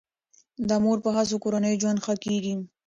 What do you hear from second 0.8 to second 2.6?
مور په هڅو کورنی ژوند ښه کیږي.